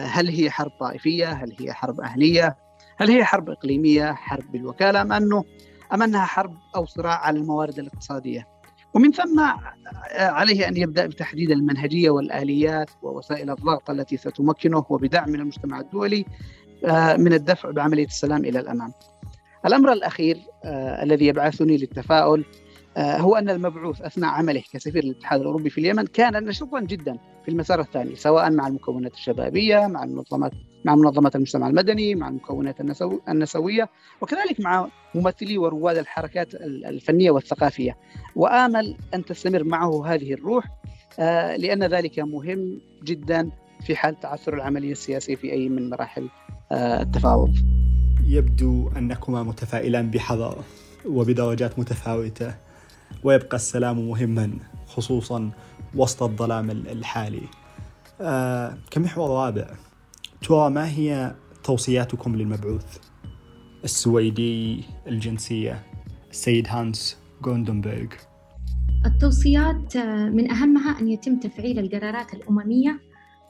هل 0.05 0.29
هي 0.29 0.51
حرب 0.51 0.71
طائفية؟ 0.81 1.33
هل 1.33 1.57
هي 1.61 1.73
حرب 1.73 2.01
أهلية؟ 2.01 2.57
هل 2.97 3.11
هي 3.11 3.25
حرب 3.25 3.51
إقليمية؟ 3.51 4.13
حرب 4.13 4.53
بالوكالة؟ 4.53 5.03
أم 5.03 5.13
أنه 5.13 5.45
أم 5.95 6.03
أنها 6.03 6.25
حرب 6.25 6.55
أو 6.77 6.87
صراع 6.87 7.15
على 7.19 7.39
الموارد 7.39 7.79
الاقتصادية؟ 7.79 8.49
ومن 8.95 9.13
ثم 9.13 9.41
عليه 10.19 10.69
أن 10.69 10.77
يبدأ 10.77 11.07
بتحديد 11.07 11.51
المنهجية 11.51 12.11
والآليات 12.11 12.91
ووسائل 13.03 13.51
الضغط 13.51 13.91
التي 13.91 14.17
ستمكنه 14.17 14.87
وبدعم 14.91 15.29
من 15.31 15.41
المجتمع 15.41 15.81
الدولي 15.81 16.25
آه، 16.85 17.17
من 17.17 17.33
الدفع 17.33 17.71
بعملية 17.71 18.07
السلام 18.07 18.45
إلى 18.45 18.61
الأمام. 18.61 18.93
الأمر 19.67 19.93
الأخير 19.93 20.39
آه، 20.65 21.03
الذي 21.03 21.27
يبعثني 21.27 21.77
للتفاؤل 21.77 22.45
آه، 22.97 23.17
هو 23.17 23.37
أن 23.37 23.51
المبعوث 23.51 24.03
أثناء 24.03 24.31
عمله 24.31 24.63
كسفير 24.73 25.05
الاتحاد 25.05 25.41
الأوروبي 25.41 25.71
في 25.71 25.79
اليمن 25.79 26.07
كان 26.07 26.45
نشطا 26.45 26.81
جدا 26.81 27.19
في 27.45 27.51
المسار 27.51 27.81
الثاني 27.81 28.17
سواء 28.17 28.51
مع 28.51 28.67
المكونات 28.67 29.15
الشبابية 29.15 29.87
مع 29.87 30.05
المنظمات 30.05 30.53
مع 30.85 30.95
منظمات 30.95 31.37
المجتمع 31.37 31.69
المدني 31.69 32.15
مع 32.15 32.29
المكونات 32.29 32.81
النسو 32.81 33.21
النسوية 33.29 33.89
وكذلك 34.21 34.61
مع 34.61 34.89
ممثلي 35.15 35.59
ورواد 35.59 35.97
الحركات 35.97 36.55
الفنية 36.55 37.31
والثقافية. 37.31 37.97
وآمل 38.37 38.97
أن 39.15 39.25
تستمر 39.25 39.65
معه 39.65 40.07
هذه 40.07 40.35
الروح 40.35 40.65
آه، 41.19 41.57
لأن 41.57 41.85
ذلك 41.85 42.19
مهم 42.19 42.81
جدا 43.05 43.51
في 43.87 43.97
حال 43.97 44.21
تعثر 44.21 44.55
العملية 44.55 44.93
السياسية 44.93 45.37
في 45.37 45.53
أي 45.53 45.69
من 45.69 45.91
مراحل 45.91 46.29
التفاوض. 46.73 47.80
يبدو 48.27 48.89
أنكما 48.97 49.43
متفائلان 49.43 50.11
بحذر 50.11 50.65
وبدرجات 51.07 51.79
متفاوتة 51.79 52.55
ويبقى 53.25 53.57
السلام 53.57 54.09
مهما 54.09 54.51
خصوصا 54.87 55.51
وسط 55.95 56.23
الظلام 56.23 56.71
الحالي. 56.71 57.43
آه 58.21 58.79
كمحور 58.91 59.31
رابع. 59.31 59.67
ترى 60.43 60.71
ما 60.71 60.89
هي 60.89 61.35
توصياتكم 61.65 62.37
للمبعوث؟ 62.37 62.99
السويدي 63.85 64.85
الجنسية. 65.07 65.91
السيد 66.31 66.69
هانس 66.69 67.17
جوندنبرغ 67.43 68.07
التوصيات 69.07 69.97
آه، 69.97 70.29
من 70.29 70.51
أهمها 70.51 71.01
أن 71.01 71.09
يتم 71.09 71.41
تفعيل 71.41 71.79
القرارات 71.79 72.35
الأممية 72.35 73.01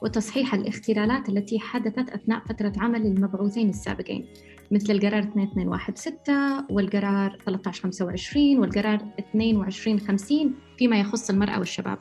وتصحيح 0.01 0.53
الاختلالات 0.53 1.29
التي 1.29 1.59
حدثت 1.59 2.09
أثناء 2.09 2.39
فترة 2.49 2.73
عمل 2.77 3.05
المبعوثين 3.05 3.69
السابقين. 3.69 4.25
مثل 4.71 4.93
القرار 4.93 5.19
2216 5.19 6.65
والقرار 6.69 7.37
1325 7.47 8.59
والقرار 8.59 8.99
2250 9.19 10.53
فيما 10.77 10.99
يخص 10.99 11.29
المرأة 11.29 11.59
والشباب. 11.59 11.97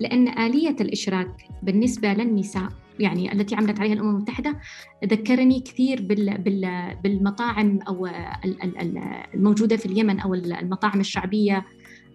لأن 0.00 0.28
آلية 0.38 0.76
الإشراك 0.80 1.46
بالنسبة 1.62 2.12
للنساء 2.12 2.68
يعني 2.98 3.32
التي 3.32 3.54
عملت 3.54 3.80
عليها 3.80 3.92
الأمم 3.92 4.16
المتحدة 4.16 4.60
ذكرني 5.04 5.60
كثير 5.60 6.02
بالمطاعم 7.04 7.78
أو 7.88 8.08
الموجودة 9.34 9.76
في 9.76 9.86
اليمن 9.86 10.20
أو 10.20 10.34
المطاعم 10.34 11.00
الشعبية 11.00 11.64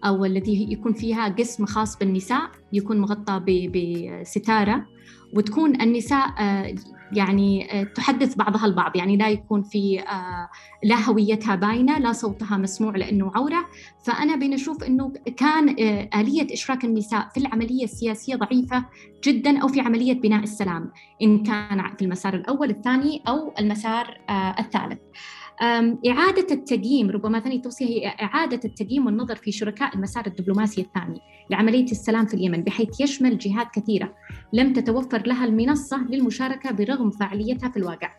أو 0.04 0.24
الذي 0.24 0.72
يكون 0.72 0.92
فيها 0.92 1.28
قسم 1.28 1.66
خاص 1.66 1.98
بالنساء 1.98 2.50
يكون 2.72 3.00
مغطى 3.00 3.40
بستارة. 3.44 4.86
وتكون 5.32 5.80
النساء 5.80 6.28
آه، 6.38 6.74
يعني 7.12 7.80
آه، 7.80 7.84
تحدث 7.84 8.34
بعضها 8.36 8.66
البعض. 8.66 8.96
يعني 8.96 9.16
لا 9.16 9.28
يكون 9.28 9.62
في 9.62 10.00
آه، 10.00 10.48
لا 10.84 11.08
هويتها 11.08 11.54
باينة 11.54 11.98
لا 11.98 12.12
صوتها 12.12 12.56
مسموع 12.56 12.96
لأنه 12.96 13.32
عورة. 13.34 13.66
فأنا 14.04 14.36
بنشوف 14.36 14.84
إنه 14.84 15.12
كان 15.36 15.68
آلية 16.14 16.54
إشراك 16.54 16.84
النساء 16.84 17.28
في 17.34 17.40
العملية 17.40 17.84
السياسية 17.84 18.36
ضعيفة 18.36 18.84
جدا 19.24 19.62
أو 19.62 19.68
في 19.68 19.80
عملية 19.80 20.14
بناء 20.14 20.42
السلام 20.42 20.92
إن 21.22 21.42
كان 21.42 21.96
في 21.98 22.04
المسار 22.04 22.34
الأول 22.34 22.70
الثاني 22.70 23.22
أو 23.28 23.54
المسار 23.58 24.20
الثالث. 24.58 24.98
إعادة 26.08 26.54
التقييم 26.54 27.10
ربما 27.10 27.40
ثاني 27.40 27.58
توصية 27.58 27.86
هي 27.86 28.06
إعادة 28.06 28.60
التقييم 28.64 29.06
والنظر 29.06 29.36
في 29.36 29.52
شركاء 29.52 29.94
المسار 29.94 30.26
الدبلوماسي 30.26 30.80
الثاني 30.80 31.20
لعملية 31.50 31.84
السلام 31.84 32.26
في 32.26 32.34
اليمن 32.34 32.62
بحيث 32.62 33.00
يشمل 33.00 33.38
جهات 33.38 33.66
كثيرة 33.74 34.14
لم 34.52 34.72
تتوفر 34.72 35.26
لها 35.26 35.44
المنصة 35.44 36.04
للمشاركة 36.10 36.70
برغم 36.70 37.10
فاعليتها 37.10 37.68
في 37.68 37.76
الواقع. 37.76 38.10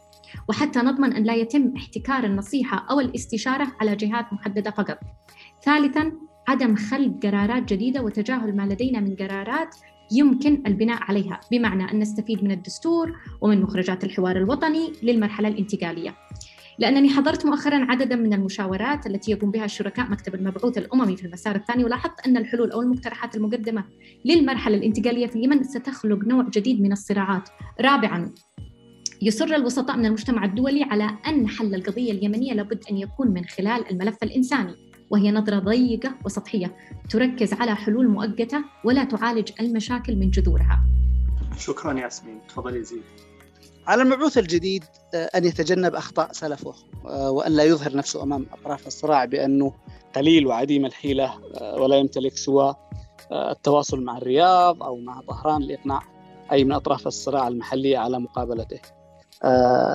وحتى 0.50 0.80
نضمن 0.80 1.14
أن 1.14 1.24
لا 1.24 1.36
يتم 1.36 1.74
احتكار 1.78 2.24
النصيحة 2.24 2.86
أو 2.92 3.00
الاستشارة 3.00 3.68
على 3.82 3.96
جهات 3.96 4.34
محددة 4.34 4.72
فقط. 4.72 5.00
ثالثاً 5.66 6.12
عدم 6.48 6.76
خلق 6.76 7.14
قرارات 7.24 7.74
جديدة 7.74 8.02
وتجاهل 8.02 8.56
ما 8.56 8.64
لدينا 8.64 9.00
من 9.00 9.16
قرارات 9.16 9.76
يمكن 10.12 10.64
البناء 10.68 11.04
عليها 11.04 11.40
بمعنى 11.52 11.92
أن 11.92 12.00
نستفيد 12.00 12.44
من 12.44 12.52
الدستور 12.52 13.16
ومن 13.42 13.62
مخرجات 13.62 14.04
الحوار 14.04 14.38
الوطني 14.38 14.94
للمرحلة 15.04 15.48
الانتقالية. 15.48 16.16
لأنني 16.80 17.10
حضرت 17.10 17.46
مؤخرا 17.46 17.86
عددا 17.92 18.16
من 18.16 18.34
المشاورات 18.34 19.08
التي 19.08 19.32
يقوم 19.32 19.52
بها 19.52 19.66
الشركاء 19.66 20.12
مكتب 20.12 20.36
المبعوث 20.36 20.78
الأممي 20.78 21.18
في 21.18 21.26
المسار 21.26 21.56
الثاني 21.56 21.84
ولاحظت 21.84 22.28
أن 22.28 22.38
الحلول 22.38 22.72
أو 22.72 22.82
المقترحات 22.82 23.36
المقدمة 23.36 23.84
للمرحلة 24.26 24.78
الانتقالية 24.78 25.28
في 25.28 25.36
اليمن 25.36 25.64
ستخلق 25.64 26.26
نوع 26.26 26.44
جديد 26.50 26.82
من 26.82 26.92
الصراعات. 26.92 27.50
رابعا 27.82 28.32
يصر 29.22 29.46
الوسطاء 29.46 29.98
من 29.98 30.06
المجتمع 30.06 30.46
الدولي 30.46 30.84
على 30.84 31.18
أن 31.28 31.48
حل 31.48 31.76
القضية 31.76 32.12
اليمنية 32.12 32.54
لابد 32.54 32.84
أن 32.92 32.98
يكون 32.98 33.28
من 33.28 33.46
خلال 33.46 33.92
الملف 33.92 34.24
الإنساني 34.24 34.76
وهي 35.10 35.32
نظرة 35.32 35.60
ضيقة 35.60 36.16
وسطحية 36.26 36.76
تركز 37.10 37.54
على 37.54 37.76
حلول 37.76 38.08
مؤقتة 38.08 38.64
ولا 38.86 39.04
تعالج 39.04 39.52
المشاكل 39.60 40.16
من 40.16 40.30
جذورها. 40.30 40.84
شكرا 41.58 42.00
ياسمين. 42.00 42.40
تفضلي 42.50 42.84
زيد 42.84 43.04
على 43.88 44.02
المبعوث 44.02 44.38
الجديد 44.38 44.84
أن 45.14 45.46
يتجنب 45.46 45.96
أخطاء 45.96 46.32
سلفه 46.32 46.74
آه، 47.06 47.32
وأن 47.32 47.52
لا 47.52 47.64
يظهر 47.64 47.96
نفسه 47.96 48.24
أمام 48.24 48.46
أطراف 48.54 48.88
الصراع 48.88 49.26
بأنه 49.26 49.74
قليل 50.16 50.48
وعديم 50.48 50.86
الحيلة 50.86 51.34
آه، 51.62 51.76
ولا 51.76 51.98
يمتلك 51.98 52.38
سوى 52.38 52.76
التواصل 53.32 54.04
مع 54.04 54.18
الرياض 54.18 54.84
أو 54.84 54.98
مع 54.98 55.22
طهران 55.22 55.62
لإقناع 55.62 56.02
أي 56.52 56.64
من 56.64 56.72
أطراف 56.72 57.08
الصراع 57.08 57.48
المحلية 57.48 57.98
على 57.98 58.20
مقابلته. 58.20 58.80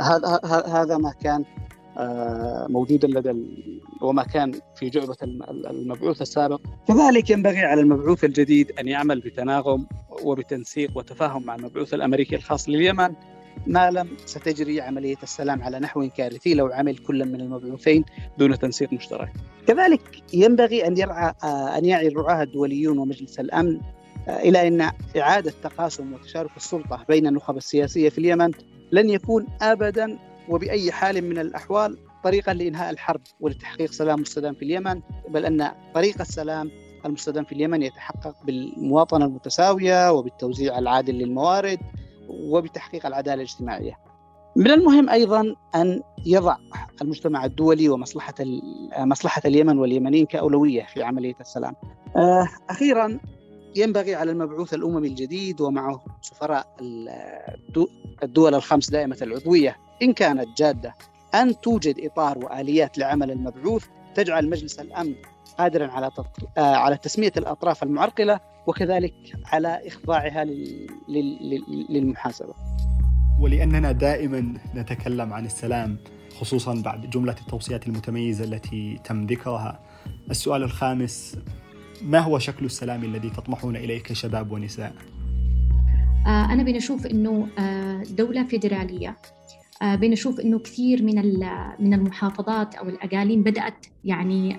هذا 0.00 0.40
هذا 0.66 0.96
ما 0.96 1.12
كان 1.22 1.44
موجودا 2.68 3.08
لدى 3.08 3.32
وما 4.02 4.22
كان 4.22 4.60
في 4.76 4.90
جعبة 4.90 5.16
المبعوث 5.70 6.22
السابق. 6.22 6.60
كذلك 6.88 7.30
ينبغي 7.30 7.60
على 7.60 7.80
المبعوث 7.80 8.24
الجديد 8.24 8.72
أن 8.78 8.88
يعمل 8.88 9.20
بتناغم 9.20 9.86
وبتنسيق 10.22 10.96
وتفاهم 10.96 11.42
مع 11.42 11.54
المبعوث 11.54 11.94
الأمريكي 11.94 12.36
الخاص 12.36 12.68
لليمن. 12.68 13.14
ما 13.66 13.90
لم 13.90 14.08
ستجري 14.26 14.80
عملية 14.80 15.16
السلام 15.22 15.62
على 15.62 15.78
نحو 15.78 16.08
كارثي 16.16 16.54
لو 16.54 16.66
عمل 16.66 16.98
كل 16.98 17.24
من 17.24 17.40
المبعوثين 17.40 18.04
دون 18.38 18.58
تنسيق 18.58 18.92
مشترك. 18.92 19.32
كذلك 19.66 20.22
ينبغي 20.32 20.86
أن 20.86 20.98
يرعى 20.98 21.32
آه، 21.44 21.78
أن 21.78 21.84
يعي 21.84 22.08
الرعاة 22.08 22.42
الدوليون 22.42 22.98
ومجلس 22.98 23.40
الأمن 23.40 23.80
آه، 24.28 24.40
إلى 24.40 24.68
أن 24.68 24.90
إعادة 25.16 25.52
تقاسم 25.62 26.12
وتشارك 26.12 26.50
السلطة 26.56 27.04
بين 27.08 27.26
النخب 27.26 27.56
السياسية 27.56 28.08
في 28.08 28.18
اليمن 28.18 28.50
لن 28.92 29.10
يكون 29.10 29.46
أبدا 29.62 30.18
وبأي 30.48 30.92
حال 30.92 31.24
من 31.24 31.38
الأحوال 31.38 31.98
طريقا 32.24 32.54
لإنهاء 32.54 32.90
الحرب 32.90 33.20
ولتحقيق 33.40 33.92
سلام 33.92 34.20
مستدام 34.20 34.54
في 34.54 34.64
اليمن 34.64 35.00
بل 35.28 35.46
أن 35.46 35.70
طريق 35.94 36.20
السلام 36.20 36.70
المستدام 37.06 37.44
في 37.44 37.52
اليمن 37.52 37.82
يتحقق 37.82 38.34
بالمواطنة 38.44 39.24
المتساوية 39.24 40.12
وبالتوزيع 40.12 40.78
العادل 40.78 41.14
للموارد. 41.14 41.78
وبتحقيق 42.28 43.06
العدالة 43.06 43.34
الاجتماعية. 43.34 43.98
من 44.56 44.70
المهم 44.70 45.10
أيضا 45.10 45.54
أن 45.74 46.02
يضع 46.26 46.56
المجتمع 47.02 47.44
الدولي 47.44 47.88
ومصلحة 47.88 48.34
مصلحة 48.98 49.42
اليمن 49.44 49.78
واليمنيين 49.78 50.26
كأولوية 50.26 50.86
في 50.94 51.02
عملية 51.02 51.34
السلام. 51.40 51.74
آه، 52.16 52.48
أخيرا 52.70 53.18
ينبغي 53.76 54.14
على 54.14 54.30
المبعوث 54.30 54.74
الاممي 54.74 55.08
الجديد 55.08 55.60
ومعه 55.60 56.04
سفراء 56.22 56.66
الدول 58.22 58.54
الخمس 58.54 58.90
دائمة 58.90 59.18
العضوية 59.22 59.76
إن 60.02 60.12
كانت 60.12 60.48
جادة 60.58 60.94
أن 61.34 61.60
توجد 61.60 62.00
إطار 62.00 62.38
وآليات 62.38 62.98
لعمل 62.98 63.30
المبعوث 63.30 63.86
تجعل 64.14 64.50
مجلس 64.50 64.80
الأمن 64.80 65.14
قادرا 65.58 65.86
على 65.86 66.10
آه، 66.58 66.74
على 66.74 66.96
تسمية 66.96 67.32
الأطراف 67.36 67.82
المعرقلة 67.82 68.40
وكذلك 68.66 69.14
على 69.52 69.80
إخضاعها 69.86 70.44
للمحاسبة. 71.88 72.54
ولأننا 73.40 73.92
دائما 73.92 74.54
نتكلم 74.74 75.32
عن 75.32 75.46
السلام 75.46 75.96
خصوصا 76.40 76.82
بعد 76.84 77.10
جملة 77.10 77.36
التوصيات 77.40 77.86
المتميزة 77.86 78.44
التي 78.44 79.00
تم 79.04 79.26
ذكرها. 79.26 79.80
السؤال 80.30 80.62
الخامس 80.62 81.36
ما 82.02 82.18
هو 82.18 82.38
شكل 82.38 82.64
السلام 82.64 83.04
الذي 83.04 83.30
تطمحون 83.30 83.76
إليه 83.76 84.02
كشباب 84.02 84.52
ونساء؟ 84.52 84.92
آه، 86.26 86.52
أنا 86.52 86.62
بنشوف 86.62 87.06
أنه 87.06 87.48
آه، 87.58 88.02
دولة 88.10 88.44
فيدرالية. 88.44 89.16
آه، 89.82 89.94
بنشوف 89.94 90.40
إنه 90.40 90.58
كثير 90.58 91.02
من 91.02 91.14
من 91.78 91.94
المحافظات 91.94 92.74
أو 92.74 92.88
الأقاليم 92.88 93.42
بدأت 93.42 93.86
يعني 94.04 94.58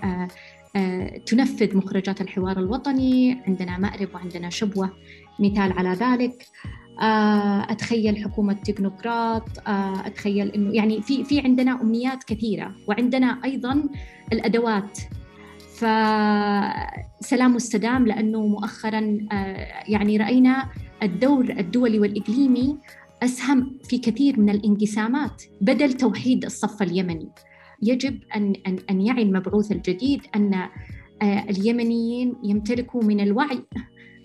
تنفذ 1.26 1.78
مخرجات 1.78 2.22
الحوار 2.22 2.60
الوطني 2.60 3.42
عندنا 3.48 3.78
مأرب 3.78 4.10
وعندنا 4.16 4.50
شبوة. 4.50 4.90
مثال 5.40 5.72
على 5.72 5.90
ذلك 5.90 6.48
آه، 7.02 7.72
أتخيل 7.72 8.18
حكومة 8.18 8.54
تكنوقراط 8.54 9.68
آه، 9.68 10.08
أتخيل 10.08 10.52
إنه 10.52 10.74
يعني 10.74 11.02
في 11.02 11.24
في 11.24 11.40
عندنا 11.40 11.82
أمنيات 11.82 12.24
كثيرة 12.24 12.76
وعندنا 12.88 13.40
أيضا 13.46 13.84
الأدوات. 14.34 15.00
فسلام 15.76 17.56
مستدام 17.56 18.08
لأنه 18.08 18.48
مؤخرا 18.48 19.28
آه، 19.32 19.84
يعني 19.88 20.18
رأينا 20.18 20.70
الدور 21.04 21.50
الدولي 21.50 22.00
والإقليمي 22.00 22.78
أسهم 23.24 23.78
في 23.84 23.98
كثير 23.98 24.40
من 24.40 24.50
الانقسامات 24.50 25.44
بدل 25.62 25.94
توحيد 25.94 26.46
الصف 26.46 26.82
اليمني. 26.82 27.30
يجب 27.82 28.20
ان 28.36 28.54
ان 28.68 28.80
أن 28.90 29.02
يعي 29.02 29.24
المبعوث 29.24 29.72
الجديد 29.72 30.22
أن 30.36 30.70
اليمنيين 31.24 32.34
يمتلكوا 32.44 33.04
من 33.04 33.20
الوعي 33.20 33.64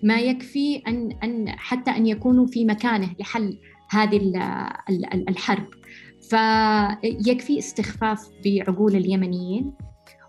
ما 0.03 0.19
يكفي 0.19 0.81
ان 0.87 1.11
أن 1.23 1.49
حتى 1.49 1.91
أن 1.91 2.07
يكونوا 2.07 2.47
في 2.47 2.65
مكانه 2.65 3.09
لحل 3.19 3.57
هذه 3.89 4.17
الحرب. 5.29 5.65
فيكفي 6.21 7.59
استخفاف 7.59 8.29
بعقول 8.45 8.95
اليمنيين. 8.95 9.73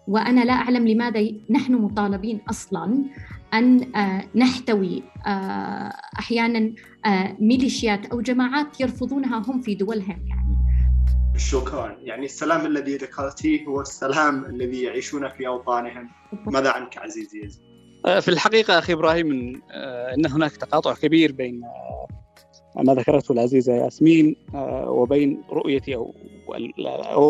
وأنا 0.09 0.45
لا 0.45 0.53
أعلم 0.53 0.89
لماذا 0.89 1.33
نحن 1.51 1.75
مطالبين 1.75 2.41
أصلا 2.51 3.05
أن 3.55 3.95
آه، 3.97 4.25
نحتوي 4.35 5.03
آه، 5.27 5.93
أحيانا 6.19 6.73
آه، 7.07 7.37
ميليشيات 7.41 8.07
أو 8.07 8.21
جماعات 8.21 8.81
يرفضونها 8.81 9.43
هم 9.47 9.61
في 9.61 9.75
دولهم. 9.75 10.19
يعني 10.29 10.42
شكرا 11.37 11.97
يعني 12.03 12.25
السلام 12.25 12.67
الذي 12.67 12.97
ذكرتيه 12.97 13.67
هو 13.67 13.81
السلام 13.81 14.45
الذي 14.45 14.83
يعيشون 14.83 15.29
في 15.29 15.47
أوطانهم. 15.47 16.09
ماذا 16.47 16.71
عنك 16.71 16.99
عزيزي 16.99 17.49
آه، 18.07 18.21
في 18.21 18.29
الحقيقة 18.29 18.79
أخي 18.79 18.93
إبراهيم 18.93 19.63
آه، 19.71 20.15
أن 20.15 20.27
هناك 20.27 20.57
تقاطع 20.57 20.95
كبير 20.95 21.33
بين 21.33 21.65
آه، 21.65 22.07
ما 22.83 22.95
ذكرته 22.95 23.33
العزيزة 23.33 23.73
ياسمين 23.73 24.37
وبين 24.87 25.43
رؤيتي 25.51 25.95
أو 25.95 26.15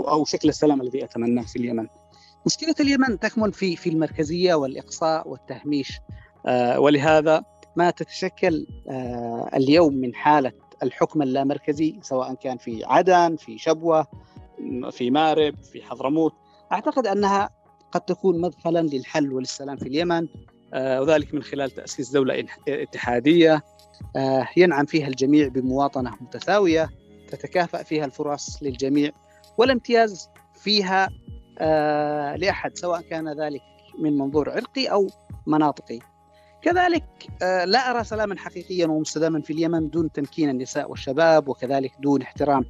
أو 0.09 0.25
شكل 0.25 0.49
السلام 0.49 0.81
الذي 0.81 1.05
أتمناه 1.05 1.43
في 1.43 1.57
اليمن. 1.57 1.87
مشكلة 2.47 2.75
اليمن 2.81 3.19
تكمن 3.19 3.51
في 3.51 3.77
في 3.77 3.91
المركزية 3.91 4.55
والإقصاء 4.55 5.29
والتهميش. 5.29 6.01
ولهذا 6.77 7.43
ما 7.77 7.91
تتشكل 7.91 8.67
اليوم 9.55 9.95
من 9.95 10.15
حالة 10.15 10.53
الحكم 10.83 11.23
اللامركزي 11.23 11.99
سواء 12.03 12.35
كان 12.35 12.57
في 12.57 12.85
عدن 12.85 13.37
في 13.37 13.59
شبوة 13.59 14.07
في 14.91 15.11
مارب 15.11 15.55
في 15.63 15.83
حضرموت. 15.83 16.35
أعتقد 16.73 17.07
أنها 17.07 17.51
قد 17.93 18.01
تكون 18.01 18.41
مدخلا 18.41 18.79
للحل 18.79 19.33
وللسلام 19.33 19.77
في 19.77 19.89
اليمن 19.89 20.29
آه، 20.75 21.01
وذلك 21.01 21.35
من 21.35 21.43
خلال 21.43 21.71
تأسيس 21.71 22.11
دولة 22.11 22.45
اتحادية 22.69 23.63
آه، 24.17 24.49
ينعم 24.57 24.85
فيها 24.85 25.09
الجميع 25.09 25.49
بمواطنة 25.49 26.13
متساوية 26.21 26.91
تتكافأ 27.29 27.83
فيها 27.83 28.05
الفرص 28.05 28.63
للجميع 28.63 29.11
والامتياز 29.59 30.29
فيها 30.55 31.09
آه، 31.59 32.37
لأحد 32.37 32.77
سواء 32.77 33.01
كان 33.01 33.41
ذلك 33.41 33.61
من 33.99 34.19
منظور 34.19 34.51
عرقي 34.51 34.87
أو 34.87 35.07
مناطقي. 35.47 35.99
كذلك 36.63 37.05
لا 37.65 37.91
أرى 37.91 38.05
سلاما 38.05 38.39
حقيقيا 38.39 38.87
ومستداما 38.87 39.41
في 39.41 39.53
اليمن 39.53 39.91
دون 39.91 40.13
تمكين 40.13 40.51
النساء 40.51 40.91
والشباب 40.91 41.49
وكذلك 41.49 41.93
دون 42.01 42.23
احترام 42.23 42.65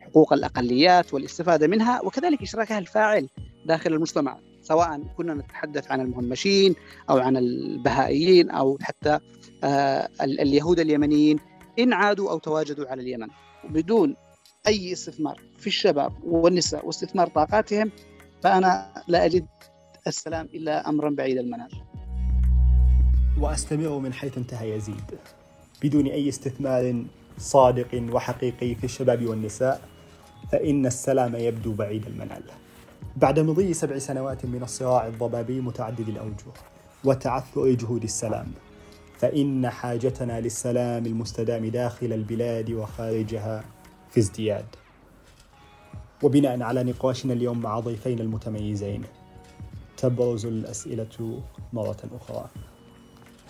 حقوق 0.00 0.32
الأقليات 0.32 1.14
والاستفادة 1.14 1.66
منها 1.66 2.00
وكذلك 2.04 2.42
إشراكها 2.42 2.78
الفاعل 2.78 3.28
داخل 3.66 3.92
المجتمع 3.92 4.38
سواء 4.62 5.00
كنا 5.16 5.34
نتحدث 5.34 5.90
عن 5.90 6.00
المهمشين 6.00 6.74
أو 7.10 7.18
عن 7.18 7.36
البهائيين 7.36 8.50
أو 8.50 8.78
حتى 8.80 9.18
آه، 9.64 10.08
اليهود 10.20 10.80
اليمنيين 10.80 11.38
إن 11.78 11.92
عادوا 11.92 12.30
أو 12.30 12.38
تواجدوا 12.38 12.86
على 12.86 13.02
اليمن 13.02 13.28
بدون 13.64 14.16
أي 14.66 14.92
استثمار 14.92 15.40
في 15.58 15.66
الشباب 15.66 16.12
والنساء 16.24 16.86
واستثمار 16.86 17.28
طاقاتهم 17.28 17.90
فأنا 18.42 18.92
لا 19.08 19.24
أجد 19.24 19.46
السلام 20.06 20.48
إلا 20.54 20.88
أمرا 20.88 21.10
بعيد 21.10 21.38
المنال. 21.38 21.70
واستمر 23.40 23.98
من 23.98 24.12
حيث 24.12 24.38
انتهى 24.38 24.70
يزيد. 24.70 25.04
بدون 25.82 26.06
أي 26.06 26.28
استثمار 26.28 27.04
صادق 27.38 28.14
وحقيقي 28.14 28.74
في 28.74 28.84
الشباب 28.84 29.26
والنساء 29.26 29.88
فإن 30.52 30.86
السلام 30.86 31.36
يبدو 31.36 31.72
بعيد 31.72 32.06
المنال. 32.06 32.42
بعد 33.16 33.38
مضي 33.38 33.74
سبع 33.74 33.98
سنوات 33.98 34.46
من 34.46 34.62
الصراع 34.62 35.06
الضبابي 35.06 35.60
متعدد 35.60 36.08
الأوجه 36.08 36.46
وتعثر 37.04 37.70
جهود 37.70 38.02
السلام 38.02 38.46
فإن 39.18 39.70
حاجتنا 39.70 40.40
للسلام 40.40 41.06
المستدام 41.06 41.66
داخل 41.66 42.12
البلاد 42.12 42.70
وخارجها 42.70 43.64
في 44.10 44.20
ازدياد. 44.20 44.66
وبناء 46.22 46.62
على 46.62 46.84
نقاشنا 46.84 47.32
اليوم 47.32 47.58
مع 47.58 47.80
ضيفين 47.80 48.20
المتميزين 48.20 49.02
تبرز 49.96 50.46
الأسئلة 50.46 51.42
مرة 51.72 51.98
أخرى. 52.20 52.48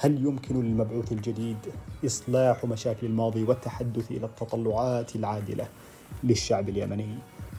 هل 0.03 0.27
يمكن 0.27 0.63
للمبعوث 0.63 1.13
الجديد 1.13 1.57
إصلاح 2.07 2.65
مشاكل 2.65 3.07
الماضي 3.07 3.43
والتحدث 3.43 4.11
إلى 4.11 4.27
التطلعات 4.27 5.17
العادلة 5.17 5.69
للشعب 6.25 6.69
اليمني 6.69 7.15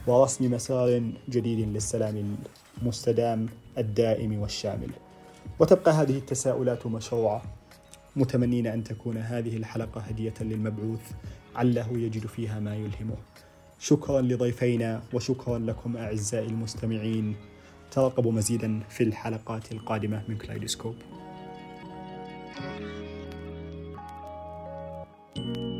ورسم 0.06 0.54
مسار 0.54 1.12
جديد 1.28 1.68
للسلام 1.68 2.36
المستدام 2.82 3.46
الدائم 3.78 4.38
والشامل؟ 4.38 4.90
وتبقى 5.58 5.92
هذه 5.92 6.18
التساؤلات 6.18 6.86
مشروعة 6.86 7.42
متمنين 8.16 8.66
أن 8.66 8.84
تكون 8.84 9.16
هذه 9.16 9.56
الحلقة 9.56 10.00
هدية 10.00 10.34
للمبعوث 10.40 11.12
عله 11.56 11.88
يجد 11.92 12.26
فيها 12.26 12.60
ما 12.60 12.76
يلهمه. 12.76 13.16
شكرا 13.78 14.20
لضيفينا 14.20 15.02
وشكرا 15.14 15.58
لكم 15.58 15.96
أعزائي 15.96 16.46
المستمعين. 16.46 17.36
ترقبوا 17.90 18.32
مزيدا 18.32 18.80
في 18.88 19.04
الحلقات 19.04 19.72
القادمة 19.72 20.22
من 20.28 20.36
كلايدوسكوب. 20.36 20.94
thank 22.54 22.80
you 25.36 25.71